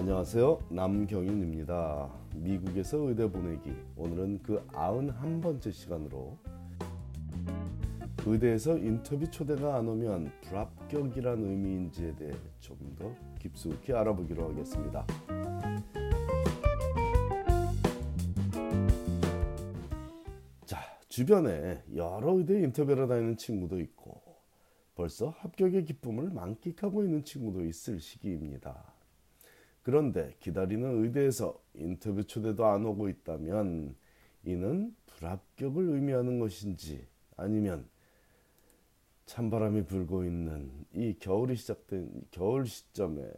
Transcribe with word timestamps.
안녕하세요. 0.00 0.60
남경윤입니다. 0.70 2.10
미국에서 2.36 2.96
의대 3.06 3.30
보내기. 3.30 3.70
오늘은 3.98 4.42
그 4.42 4.66
91번째 4.68 5.70
시간으로 5.70 6.38
의대에서 8.24 8.78
인터뷰 8.78 9.30
초대가 9.30 9.76
안 9.76 9.86
오면 9.86 10.32
불합격이란 10.40 11.44
의미인지에 11.44 12.16
대해 12.16 12.32
좀 12.60 12.78
더 12.98 13.14
깊숙이 13.40 13.92
알아보기로 13.92 14.48
하겠습니다. 14.48 15.06
자, 20.64 20.78
주변에 21.10 21.82
여러 21.94 22.38
의대 22.38 22.58
인터뷰를 22.62 23.06
다니는 23.06 23.36
친구도 23.36 23.78
있고 23.80 24.22
벌써 24.94 25.28
합격의 25.28 25.84
기쁨을 25.84 26.30
만끽하고 26.30 27.04
있는 27.04 27.22
친구도 27.22 27.66
있을 27.66 28.00
시기입니다. 28.00 28.98
그런데 29.82 30.34
기다리는 30.40 31.02
의대에서 31.04 31.58
인터뷰 31.74 32.24
초대도 32.24 32.66
안 32.66 32.84
오고 32.84 33.08
있다면 33.08 33.94
이는 34.44 34.94
불합격을 35.06 35.94
의미하는 35.94 36.38
것인지 36.38 37.06
아니면 37.36 37.88
찬바람이 39.26 39.84
불고 39.84 40.24
있는 40.24 40.70
이 40.92 41.16
겨울이 41.18 41.56
시작된 41.56 42.24
겨울 42.30 42.66
시점에 42.66 43.30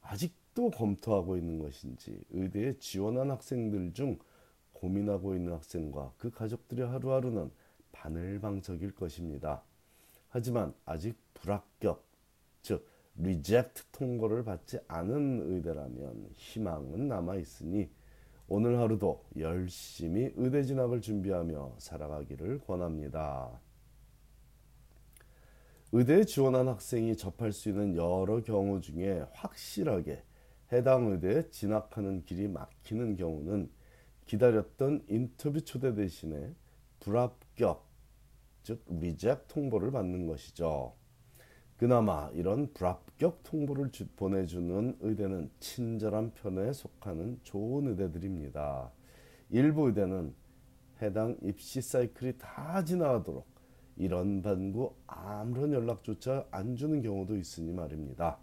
아직도 0.00 0.70
검토하고 0.70 1.36
있는 1.36 1.58
것인지 1.58 2.24
의대에 2.30 2.78
지원한 2.78 3.30
학생들 3.30 3.92
중 3.92 4.18
고민하고 4.72 5.34
있는 5.34 5.52
학생과 5.52 6.14
그 6.16 6.30
가족들의 6.30 6.86
하루하루는 6.86 7.50
바늘방석일 7.92 8.94
것입니다. 8.94 9.62
하지만 10.28 10.74
아직 10.84 11.16
불합격, 11.34 12.04
즉 12.62 12.86
reject 13.18 13.82
통보를 13.92 14.44
받지 14.44 14.78
않은 14.88 15.42
의대라면 15.50 16.30
희망은 16.36 17.08
남아 17.08 17.36
있으니 17.36 17.90
오늘 18.48 18.78
하루도 18.78 19.24
열심히 19.38 20.32
의대 20.36 20.62
진학을 20.62 21.00
준비하며 21.00 21.76
살아가기를 21.78 22.60
권합니다. 22.60 23.60
의대에 25.92 26.24
지원한 26.24 26.68
학생이 26.68 27.16
접할 27.16 27.52
수 27.52 27.68
있는 27.68 27.96
여러 27.96 28.42
경우 28.42 28.80
중에 28.80 29.24
확실하게 29.32 30.22
해당 30.72 31.06
의대에 31.06 31.48
진학하는 31.50 32.24
길이 32.24 32.48
막히는 32.48 33.16
경우는 33.16 33.70
기다렸던 34.26 35.06
인터뷰 35.08 35.60
초대 35.62 35.94
대신에 35.94 36.54
불합격, 37.00 37.88
즉 38.62 38.84
reject 38.88 39.46
통보를 39.54 39.92
받는 39.92 40.26
것이죠. 40.26 40.94
그나마 41.76 42.30
이런 42.32 42.72
불합격 42.72 43.42
통보를 43.42 43.90
주, 43.90 44.06
보내주는 44.08 44.96
의대는 45.00 45.50
친절한 45.60 46.32
편에 46.32 46.72
속하는 46.72 47.38
좋은 47.42 47.88
의대들입니다. 47.88 48.90
일부 49.50 49.88
의대는 49.88 50.34
해당 51.02 51.36
입시 51.42 51.82
사이클이 51.82 52.38
다 52.38 52.82
지나가도록 52.82 53.46
이런 53.98 54.40
반구 54.40 54.94
아무런 55.06 55.74
연락조차 55.74 56.46
안 56.50 56.76
주는 56.76 57.02
경우도 57.02 57.36
있으니 57.36 57.72
말입니다. 57.72 58.38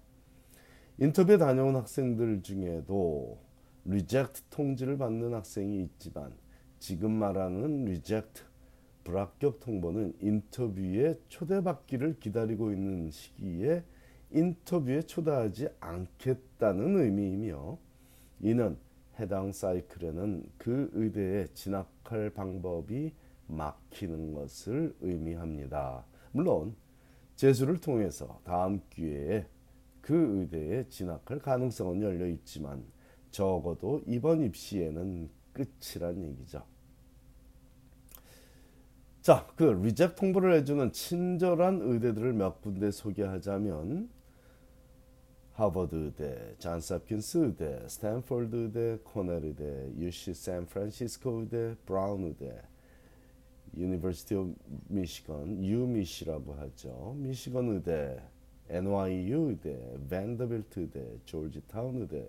인터뷰에 1.00 1.40
다녀온 1.40 1.76
학생들 1.76 2.44
중에도 2.44 3.40
reject 3.86 4.44
통지를 4.52 5.00
받는 5.00 5.34
학생이 5.34 5.82
있지만 5.82 6.32
지금 6.78 7.12
말하는 7.14 7.86
reject 7.86 8.44
불합격 9.04 9.60
통보는 9.60 10.14
인터뷰에 10.22 11.20
초대받기를 11.28 12.20
기다리고 12.20 12.72
있는 12.72 13.12
시기에 13.12 13.84
인터뷰에 14.32 15.02
초대하지 15.04 15.70
않겠다는 15.80 17.00
의미이며 17.00 17.78
이는 18.40 18.78
해당 19.20 19.52
사이클에는 19.52 20.44
그 20.58 20.90
의대에 20.94 21.48
진학할 21.54 22.32
방법이 22.32 23.14
막히는 23.48 24.34
것을 24.34 24.96
의미합니다. 25.02 26.06
물론 26.32 26.76
재수를 27.36 27.80
통해서 27.80 28.40
다음 28.44 28.82
기회에 28.90 29.46
그 30.02 30.40
의대에 30.40 30.88
진학할 30.90 31.40
가능성은 31.40 32.02
열려 32.02 32.28
있지만 32.28 32.84
적어도 33.32 34.02
이번 34.08 34.42
입시에는 34.42 35.30
끝이란 35.54 36.24
얘기죠. 36.24 36.64
자, 39.24 39.48
그 39.56 39.64
reject 39.64 40.18
통보를 40.18 40.54
해주는 40.56 40.92
친절한 40.92 41.80
의대들을 41.82 42.34
몇 42.34 42.62
군데 42.62 42.92
소개하자면 42.92 44.10
하버드 45.54 45.96
의대, 45.96 46.54
잔스홉킨스 46.60 47.38
의대, 47.38 47.88
스탠포드 47.88 48.54
의대, 48.54 48.98
코넬 49.02 49.46
의대, 49.46 49.94
UC 49.98 50.34
샌프란시스코 50.34 51.40
의대, 51.40 51.74
브라운 51.86 52.26
의대, 52.26 52.54
University 53.78 54.36
of 54.36 54.56
Michigan, 54.90 55.64
UMich라고 55.64 56.56
하죠. 56.56 57.16
미시건 57.18 57.76
의대, 57.76 58.22
NYU 58.68 59.52
의대, 59.52 60.00
밴더빌트 60.10 60.82
의대, 60.82 61.18
조지타운 61.24 62.02
의대, 62.02 62.28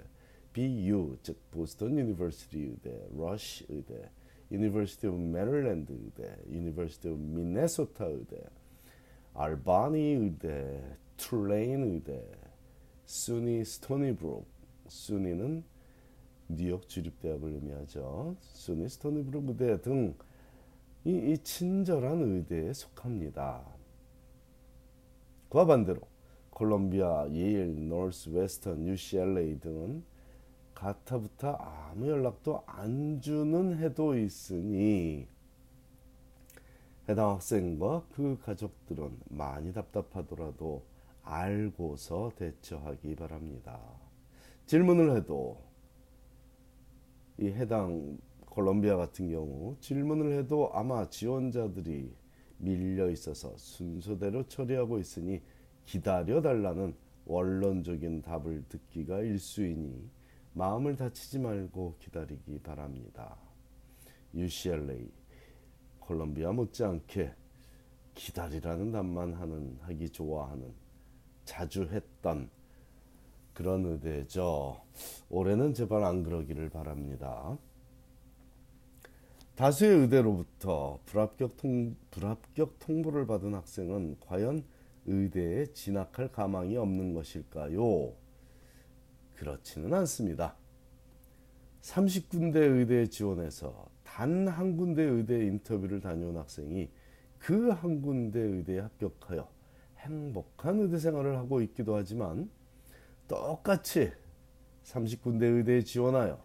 BU 0.52 1.18
즉 1.24 1.36
Boston 1.50 1.98
University 1.98 2.56
의대, 2.56 3.08
러시 3.16 3.66
의대, 3.68 4.12
University 4.54 5.08
of 5.08 5.18
Maryland 5.18 5.92
의대, 5.92 6.36
University 6.48 7.08
of 7.08 7.20
Minnesota 7.20 8.04
의대, 8.06 8.40
알바니 9.34 9.98
의대, 9.98 10.80
툴레인 11.16 11.82
의대, 11.82 12.24
SUNY 13.04 13.64
Stony 13.64 14.01
Brook, 14.01 14.46
SUNY는 14.86 15.64
뉴욕 16.48 16.88
주립대학을 16.88 17.54
의미하죠. 17.54 18.36
SUNY 18.40 18.88
Stony 18.88 19.18
Brook 19.18 19.48
의대 19.48 19.80
등 19.80 20.14
이, 21.04 21.32
이 21.32 21.38
친절한 21.38 22.22
의대에 22.22 22.72
속합니다. 22.72 23.64
그와 25.48 25.66
반대로 25.66 26.00
콜롬비아, 26.50 27.28
예일, 27.30 27.88
노스 27.88 28.28
웨스턴, 28.28 28.86
UCLA 28.86 29.58
등은 29.58 30.04
가타부터 30.74 31.52
아무 31.52 32.08
연락도 32.08 32.62
안 32.66 33.20
주는 33.20 33.78
해도 33.78 34.16
있으니 34.16 35.26
해당 37.08 37.30
학생과 37.30 38.06
그 38.12 38.38
가족들은 38.42 39.18
많이 39.30 39.72
답답하더라도 39.72 40.82
알고서 41.22 42.32
대처하기 42.36 43.16
바랍니다. 43.16 43.80
질문을 44.66 45.16
해도 45.16 45.62
이 47.38 47.46
해당 47.46 48.18
콜롬비아 48.46 48.96
같은 48.96 49.28
경우 49.30 49.76
질문을 49.80 50.38
해도 50.38 50.70
아마 50.72 51.08
지원자들이 51.08 52.14
밀려 52.58 53.10
있어서 53.10 53.56
순서대로 53.56 54.46
처리하고 54.46 54.98
있으니 54.98 55.42
기다려 55.84 56.40
달라는 56.40 56.94
원론적인 57.26 58.22
답을 58.22 58.64
듣기가 58.68 59.20
일수이니 59.20 60.08
마음을 60.54 60.96
다치지 60.96 61.40
말고 61.40 61.96
기다리기 61.98 62.60
바랍니다. 62.60 63.36
UCLA 64.34 65.10
콜롬비아 65.98 66.52
못지않게 66.52 67.34
기다리라는 68.14 68.92
답만 68.92 69.34
하는 69.34 69.78
하기 69.82 70.10
좋아하는 70.10 70.72
자주 71.44 71.84
했던 71.84 72.48
그런 73.52 73.84
의대죠. 73.84 74.80
올해는 75.28 75.74
제발 75.74 76.04
안 76.04 76.22
그러기를 76.22 76.70
바랍니다. 76.70 77.58
다수의 79.56 80.00
의대로부터 80.00 81.00
불합격, 81.04 81.56
통, 81.56 81.96
불합격 82.10 82.78
통보를 82.80 83.26
받은 83.26 83.54
학생은 83.54 84.16
과연 84.20 84.64
의대에 85.06 85.66
진학할 85.66 86.30
가망이 86.32 86.76
없는 86.76 87.14
것일까요? 87.14 88.23
그렇지는 89.36 89.92
않습니다. 89.94 90.56
30군데 91.82 92.56
의대에 92.56 93.06
지원해서 93.06 93.86
단 94.04 94.48
한 94.48 94.76
군데 94.76 95.02
의대 95.02 95.44
인터뷰를 95.46 96.00
다녀온 96.00 96.36
학생이 96.36 96.88
그 97.38 97.70
한 97.72 98.00
군데 98.00 98.40
의대에 98.40 98.78
합격하여 98.80 99.48
행복한 99.98 100.80
의대 100.80 100.98
생활을 100.98 101.36
하고 101.36 101.60
있기도 101.62 101.96
하지만 101.96 102.48
똑같이 103.28 104.12
30군데 104.84 105.42
의대에 105.42 105.82
지원하여 105.82 106.42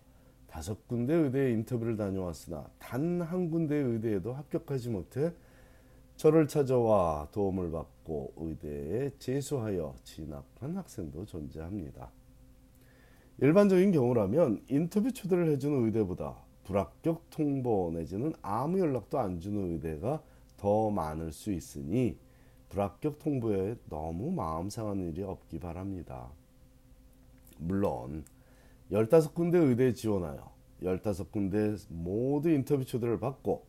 다섯 0.47 0.87
군데 0.87 1.13
의대에 1.13 1.51
인터뷰를 1.51 1.95
다녀왔으나 1.95 2.69
단 2.79 3.21
한 3.21 3.49
군데 3.51 3.75
의대에도 3.75 4.33
합격하지 4.33 4.89
못해 4.89 5.31
저를 6.15 6.47
찾아와 6.47 7.27
도움을 7.31 7.71
받고 7.71 8.33
의대에 8.37 9.11
재수하여 9.19 9.95
진학한 10.03 10.75
학생도 10.75 11.25
존재합니다. 11.25 12.11
일반적인 13.41 13.93
경우라면 13.93 14.63
인터뷰 14.67 15.13
초대를 15.13 15.49
해주는 15.51 15.85
의대보다 15.85 16.35
불합격 16.65 17.29
통보 17.29 17.91
내지는 17.93 18.33
아무 18.41 18.79
연락도 18.79 19.17
안 19.17 19.39
주는 19.39 19.71
의대가 19.71 20.21
더 20.57 20.89
많을 20.89 21.31
수 21.31 21.53
있으니 21.53 22.17
불합격 22.67 23.17
통보에 23.19 23.77
너무 23.89 24.31
마음 24.31 24.69
상하는 24.69 25.07
일이 25.07 25.23
없기 25.23 25.59
바랍니다. 25.59 26.29
물론 27.57 28.25
15군데 28.91 29.55
의대에 29.69 29.93
지원하여 29.93 30.51
15군데 30.83 31.77
모두 31.87 32.49
인터뷰 32.49 32.83
초대를 32.83 33.21
받고 33.21 33.65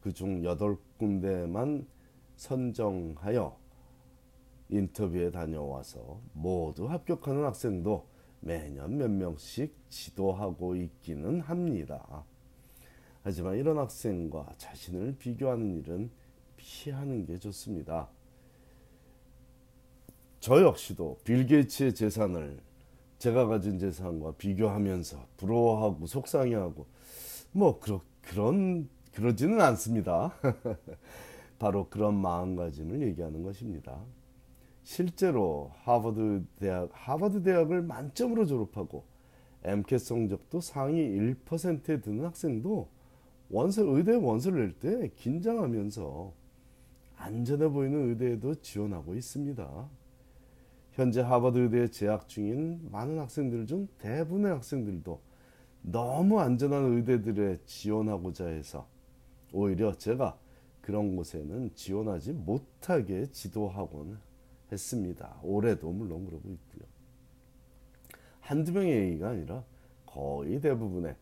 그중 0.00 0.42
8군데만 0.42 1.86
선정하여 2.34 3.56
인터뷰에 4.68 5.30
다녀와서 5.30 6.20
모두 6.32 6.88
합격하는 6.88 7.44
학생도 7.44 8.11
매년 8.42 8.98
몇 8.98 9.10
명씩 9.10 9.74
지도하고 9.88 10.76
있기는 10.76 11.40
합니다. 11.40 12.24
하지만 13.22 13.56
이런 13.56 13.78
학생과 13.78 14.52
자신을 14.58 15.16
비교하는 15.16 15.76
일은 15.78 16.10
피하는 16.56 17.24
게 17.24 17.38
좋습니다. 17.38 18.08
저 20.40 20.60
역시도 20.60 21.18
빌 21.24 21.46
게이츠의 21.46 21.94
재산을 21.94 22.58
제가 23.18 23.46
가진 23.46 23.78
재산과 23.78 24.32
비교하면서 24.32 25.24
부러워하고 25.36 26.06
속상해하고 26.06 26.86
뭐 27.52 27.78
그러, 27.78 28.02
그런 28.22 28.88
그러지는 29.12 29.60
않습니다. 29.60 30.34
바로 31.60 31.88
그런 31.88 32.20
마음가짐을 32.20 33.02
얘기하는 33.02 33.44
것입니다. 33.44 34.00
실제로 34.82 35.70
하버드 35.84 36.44
대학 36.58 36.90
하버드 36.92 37.42
대학을 37.42 37.82
만점으로 37.82 38.46
졸업하고 38.46 39.04
MCAT 39.64 40.04
성적도 40.04 40.60
상위 40.60 41.08
1%에 41.08 42.00
드는 42.00 42.24
학생도 42.24 42.88
원서 43.50 43.82
의대 43.84 44.14
원서를 44.16 44.74
낼 44.80 44.80
때 44.80 45.10
긴장하면서 45.14 46.32
안전해 47.16 47.68
보이는 47.68 48.08
의대에도 48.08 48.56
지원하고 48.56 49.14
있습니다. 49.14 49.88
현재 50.92 51.20
하버드 51.20 51.58
의대에 51.58 51.88
재학 51.88 52.28
중인 52.28 52.90
많은 52.90 53.18
학생들 53.20 53.66
중 53.66 53.86
대부분의 53.98 54.52
학생들도 54.52 55.20
너무 55.82 56.40
안전한 56.40 56.96
의대들에 56.96 57.58
지원하고자 57.64 58.46
해서 58.46 58.88
오히려 59.52 59.94
제가 59.94 60.36
그런 60.80 61.14
곳에는 61.14 61.70
지원하지 61.74 62.32
못하게 62.32 63.26
지도하곤 63.30 64.18
했습니다. 64.72 65.38
올해도 65.42 65.92
물론 65.92 66.24
그러고 66.24 66.50
있고요. 66.50 66.88
한두 68.40 68.72
명의 68.72 69.02
얘기가 69.02 69.30
아니라 69.30 69.62
거의 70.06 70.60
대부분의 70.60 71.14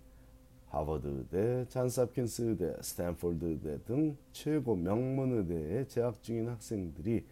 하버드 0.68 1.06
의대, 1.06 1.68
잔스홉킨스 1.68 2.42
의대, 2.42 2.76
스탠포드 2.80 3.44
의대 3.44 3.82
등 3.84 4.16
최고 4.32 4.76
명문 4.76 5.38
의대에 5.38 5.86
재학 5.88 6.22
중인 6.22 6.48
학생들이 6.48 7.24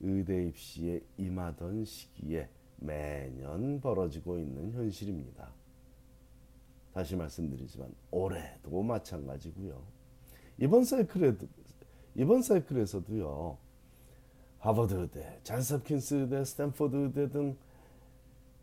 의대 0.00 0.46
입시에 0.48 1.00
임하던 1.16 1.84
시기에 1.84 2.48
매년 2.76 3.80
벌어지고 3.80 4.38
있는 4.38 4.72
현실입니다. 4.72 5.52
다시 6.92 7.14
말씀드리지만 7.16 7.88
올해도 8.10 8.82
마찬가지고요. 8.82 9.80
이번 10.58 10.84
사이클에도 10.84 11.46
이번 12.16 12.42
사이클에서도요. 12.42 13.56
하버드 14.62 14.94
의대, 14.94 15.40
잔스홉킨스 15.42 16.14
의대, 16.14 16.44
스탠포드 16.44 16.96
의대 16.96 17.28
등 17.28 17.56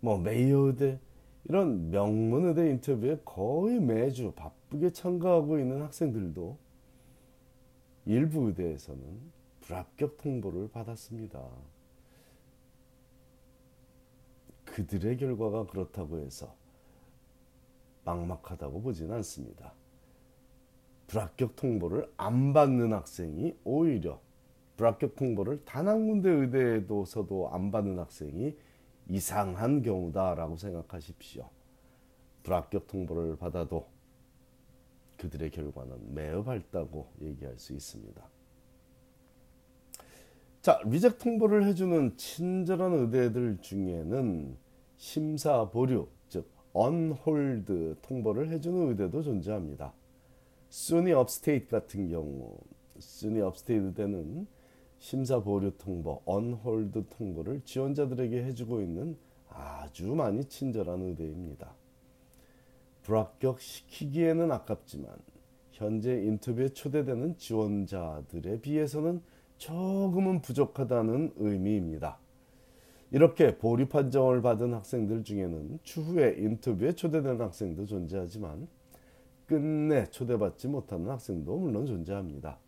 뭐 0.02 0.18
메이요 0.18 0.60
의대 0.68 1.00
이런 1.46 1.90
명문 1.90 2.48
의대 2.48 2.70
인터뷰에 2.70 3.20
거의 3.26 3.80
매주 3.80 4.32
바쁘게 4.32 4.92
참가하고 4.92 5.60
있는 5.60 5.82
학생들도 5.82 6.58
일부 8.06 8.48
의대에서는 8.48 9.04
불합격 9.62 10.18
통보를 10.18 10.70
받았습니다. 10.70 11.44
그들의 14.66 15.18
결과가 15.18 15.66
그렇다고 15.66 16.20
해서 16.20 16.56
막막하다고 18.06 18.82
보지는 18.82 19.16
않습니다. 19.18 19.74
불합격 21.08 21.56
통보를 21.56 22.12
안 22.18 22.54
받는 22.54 22.94
학생이 22.94 23.56
오히려 23.64 24.22
불합격 24.80 25.18
통보를 25.18 25.66
단 25.66 25.90
한 25.90 26.08
군데 26.08 26.30
의대에도서도 26.30 27.50
안 27.50 27.70
받는 27.70 28.00
학생이 28.00 28.56
이상한 29.10 29.82
경우다라고 29.82 30.56
생각하십시오. 30.56 31.50
불합격 32.44 32.88
통보를 32.88 33.36
받아도 33.36 33.88
그들의 35.18 35.52
결과는 35.52 36.14
매우 36.14 36.46
밝다고 36.46 37.12
얘기할 37.20 37.60
수 37.60 37.74
있습니다. 37.74 38.24
자, 40.62 40.82
reject 40.86 41.18
통보를 41.18 41.66
해주는 41.66 42.16
친절한 42.16 42.94
의대들 42.94 43.58
중에는 43.60 44.56
심사 44.96 45.70
보류, 45.70 46.08
즉 46.30 46.50
on 46.72 47.14
hold 47.14 47.98
통보를 48.02 48.50
해주는 48.50 48.92
의대도 48.92 49.24
존재합니다. 49.24 49.94
SUNY 50.70 51.12
Upstate 51.12 51.68
같은 51.70 52.08
경우, 52.08 52.58
SUNY 52.98 53.42
Upstate 53.42 53.88
의대는 53.88 54.48
심사 55.00 55.42
보류 55.42 55.72
통보, 55.78 56.22
on 56.26 56.53
hold 56.53 57.06
통보를 57.10 57.62
지원자들에게 57.64 58.44
해주고 58.44 58.82
있는 58.82 59.18
아주 59.50 60.08
많이 60.08 60.44
친절한 60.46 61.02
의대입니다. 61.02 61.74
불합격 63.04 63.60
시키기에는 63.60 64.52
아깝지만 64.52 65.10
현재 65.72 66.22
인터뷰에 66.22 66.70
초대되는 66.70 67.38
지원자들에 67.38 68.60
비해서는 68.60 69.22
조금은 69.58 70.42
부족하다는 70.42 71.34
의미입니다. 71.38 72.20
이렇게 73.12 73.58
보류 73.58 73.88
판정을 73.88 74.42
받은 74.42 74.74
학생들 74.74 75.24
중에는 75.24 75.80
추후에 75.84 76.36
인터뷰에 76.38 76.92
초대되는 76.92 77.42
학생도 77.42 77.86
존재하지만 77.86 78.68
끝내 79.48 80.06
초대받지 80.06 80.68
못하는 80.68 81.10
학생도 81.10 81.58
물론 81.58 81.86
존재합니다. 81.88 82.60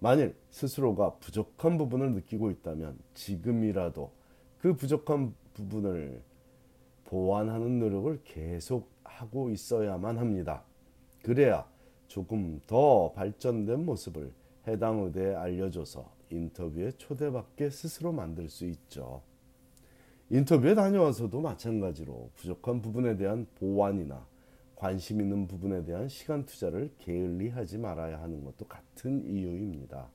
만일 0.00 0.36
스스로가 0.50 1.14
부족한 1.16 1.76
부분을 1.76 2.12
느끼고 2.12 2.50
있다면 2.50 2.98
지금이라도 3.14 4.12
그 4.58 4.74
부족한 4.74 5.34
부분을 5.54 6.22
보완하는 7.04 7.78
노력을 7.78 8.20
계속 8.24 8.90
하고 9.02 9.50
있어야만 9.50 10.18
합니다. 10.18 10.62
그래야 11.22 11.66
조금 12.06 12.60
더 12.66 13.12
발전된 13.12 13.84
모습을 13.84 14.32
해당 14.66 15.02
의대에 15.02 15.34
알려줘서 15.34 16.10
인터뷰에 16.30 16.92
초대받게 16.92 17.70
스스로 17.70 18.12
만들 18.12 18.48
수 18.48 18.66
있죠. 18.66 19.22
인터뷰에 20.30 20.74
다녀와서도 20.74 21.40
마찬가지로 21.40 22.30
부족한 22.36 22.82
부분에 22.82 23.16
대한 23.16 23.46
보완이나 23.58 24.26
관심 24.78 25.20
있는 25.20 25.48
부분에 25.48 25.84
대한 25.84 26.08
시간 26.08 26.46
투자를 26.46 26.94
게을리 26.98 27.48
하지 27.48 27.78
말아야 27.78 28.22
하는 28.22 28.44
것도 28.44 28.66
같은 28.66 29.26
이유입니다. 29.26 30.08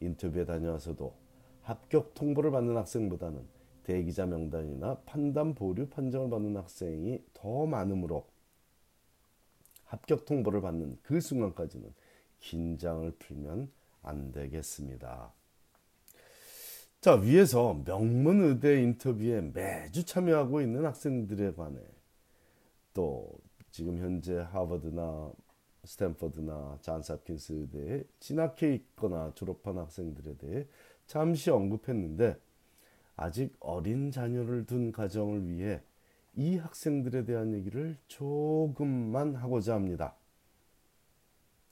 인터뷰에 0.00 0.44
다녀와서도 0.44 1.14
합격 1.62 2.12
통보를 2.12 2.50
받는 2.50 2.76
학생보다는 2.76 3.42
대기자 3.84 4.26
명단이나 4.26 4.98
판단 5.06 5.54
보류 5.54 5.88
판정을 5.88 6.28
받는 6.28 6.54
학생이 6.58 7.24
더 7.32 7.64
많으므로 7.64 8.26
합격 9.84 10.26
통보를 10.26 10.60
받는 10.60 10.98
그 11.02 11.22
순간까지는 11.22 11.90
긴장을 12.40 13.10
풀면 13.12 13.72
안 14.02 14.32
되겠습니다. 14.32 15.32
자, 17.00 17.14
위에서 17.14 17.82
명문 17.86 18.42
의대 18.42 18.82
인터뷰에 18.82 19.40
매주 19.40 20.04
참여하고 20.04 20.60
있는 20.60 20.84
학생들에 20.84 21.54
관해 21.54 21.80
또 22.92 23.32
지금 23.70 23.98
현재 23.98 24.38
하버드나 24.38 25.32
스탠퍼드나 25.84 26.78
잔스 26.80 27.12
홉킨스 27.12 27.52
의대에 27.52 28.04
진학해 28.20 28.74
있거나 28.74 29.32
졸업한 29.34 29.78
학생들에 29.78 30.36
대해 30.36 30.66
잠시 31.06 31.50
언급했는데 31.50 32.38
아직 33.16 33.56
어린 33.60 34.10
자녀를 34.10 34.66
둔 34.66 34.92
가정을 34.92 35.48
위해 35.48 35.82
이 36.34 36.56
학생들에 36.56 37.24
대한 37.24 37.52
얘기를 37.52 37.96
조금만 38.06 39.34
하고자 39.34 39.74
합니다. 39.74 40.14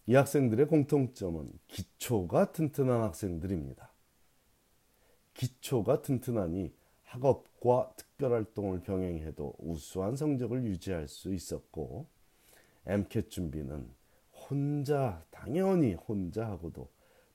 이 0.07 0.15
학생들의 0.15 0.67
공통점은 0.67 1.53
기초가 1.69 2.53
튼튼한 2.53 3.03
학생들입니다. 3.03 3.93
기초가 5.35 6.03
튼튼하니 6.03 6.73
학업과 7.07 7.93
특별활동을 7.97 8.81
병행해도 8.81 9.55
우수한 9.59 10.17
성적을 10.17 10.65
유지할 10.65 11.09
수 11.09 11.33
있었고 11.33 12.07
MCAT 12.87 13.31
준비는 13.31 13.89
혼자 14.33 15.25
당연히 15.31 15.95
혼자 15.95 16.47
하고도 16.47 16.89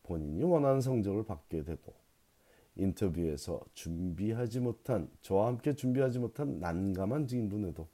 본인이 0.04 0.44
원하는 0.44 0.82
성적을 0.82 1.26
받게 1.26 1.64
되고 1.64 1.94
인터뷰에서 2.76 3.62
준비하지 3.74 4.60
못한 4.60 5.10
저와 5.22 5.48
함께 5.48 5.76
준비하지 5.76 6.20
못한 6.20 6.60
난감한 6.60 7.28
질문에도 7.28 7.88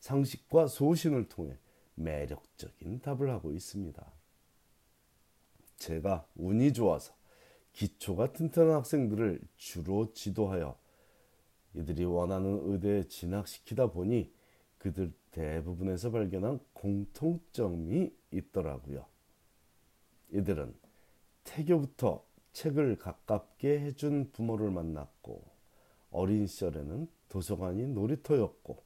상식과 0.00 0.66
소신을 0.66 1.28
통해 1.28 1.56
매력적인 1.94 3.00
답을 3.00 3.30
하고 3.30 3.52
있습니다. 3.52 4.04
제가 5.76 6.26
운이 6.36 6.72
좋아서 6.72 7.12
기초가 7.72 8.32
튼튼한 8.32 8.74
학생들을 8.76 9.40
주로 9.56 10.12
지도하여 10.12 10.81
이들이 11.74 12.04
원하는 12.04 12.60
의대에 12.64 13.04
진학시키다 13.04 13.88
보니 13.88 14.32
그들 14.78 15.12
대부분에서 15.30 16.10
발견한 16.10 16.60
공통점이 16.72 18.12
있더라고요. 18.32 19.06
이들은 20.30 20.74
태교부터 21.44 22.24
책을 22.52 22.98
가깝게 22.98 23.80
해준 23.80 24.30
부모를 24.32 24.70
만났고 24.70 25.44
어린 26.10 26.46
시절에는 26.46 27.08
도서관이 27.28 27.88
놀이터였고 27.88 28.82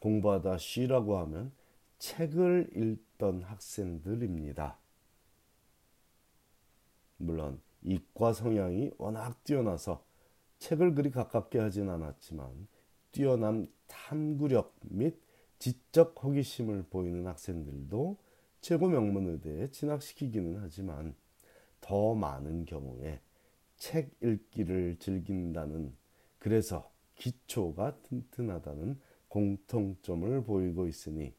공부하다 0.00 0.58
쉬라고 0.58 1.18
하면 1.18 1.52
책을 1.98 2.70
읽던 2.74 3.42
학생들입니다. 3.42 4.78
물론 7.18 7.60
이과 7.82 8.32
성향이 8.32 8.92
워낙 8.98 9.42
뛰어나서 9.44 10.04
책을 10.58 10.94
그리 10.94 11.10
가깝게 11.10 11.58
하진 11.58 11.88
않았지만 11.88 12.68
뛰어난 13.12 13.68
탐구력 13.86 14.74
및 14.82 15.20
지적 15.58 16.22
호기심을 16.22 16.84
보이는 16.90 17.26
학생들도 17.26 18.18
최고 18.60 18.88
명문 18.88 19.28
의대에 19.28 19.68
진학시키기는 19.70 20.58
하지만 20.60 21.14
더 21.80 22.14
많은 22.14 22.64
경우에 22.64 23.20
책 23.76 24.10
읽기를 24.22 24.96
즐긴다는 24.98 25.94
그래서 26.38 26.90
기초가 27.16 27.98
튼튼하다는 28.02 28.98
공통점을 29.28 30.44
보이고 30.44 30.86
있으니 30.86 31.34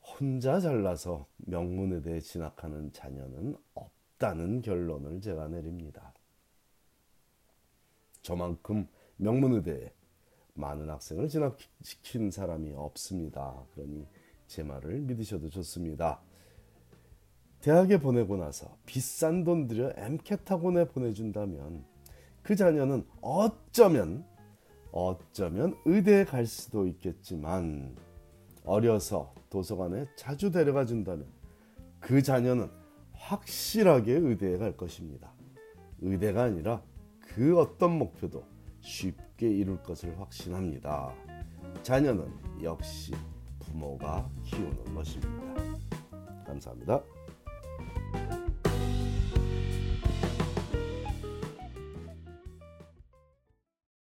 혼자 0.00 0.60
잘나서 0.60 1.26
명문의대에 1.36 2.20
진학하는 2.20 2.92
자녀는 2.92 3.56
없다는 3.74 4.62
결론을 4.62 5.20
제가 5.20 5.48
내립니다. 5.48 6.12
저만큼 8.22 8.88
명문의대에 9.16 9.92
많은 10.54 10.90
학생을 10.90 11.28
진학시킨 11.28 12.30
사람이 12.30 12.72
없습니다. 12.74 13.64
그러니 13.74 14.06
제 14.46 14.62
말을 14.62 15.00
믿으셔도 15.00 15.48
좋습니다. 15.48 16.20
대학에 17.60 17.98
보내고 17.98 18.36
나서 18.36 18.76
비싼 18.86 19.44
돈 19.44 19.68
들여 19.68 19.92
MCAT 19.96 20.42
학원에 20.46 20.86
보내준다면 20.88 21.84
그 22.42 22.56
자녀는 22.56 23.06
어쩌면 23.20 24.26
어쩌면 24.90 25.76
의대에 25.84 26.24
갈 26.24 26.44
수도 26.44 26.86
있겠지만 26.86 27.96
어려서 28.64 29.32
도서관에 29.48 30.06
자주 30.16 30.50
데려가 30.50 30.84
준다면 30.84 31.26
그 32.00 32.20
자녀는 32.22 32.68
확실하게 33.12 34.12
의대에 34.12 34.58
갈 34.58 34.76
것입니다. 34.76 35.32
의대가 36.00 36.42
아니라 36.42 36.82
그 37.34 37.58
어떤 37.58 37.98
목표도 37.98 38.44
쉽게 38.80 39.48
이룰 39.48 39.82
것을 39.82 40.18
확신합니다. 40.20 41.14
자녀는 41.82 42.30
역시 42.62 43.12
부모가 43.58 44.28
키우는 44.44 44.94
것입니다. 44.94 45.54
감사합니다. 46.46 47.02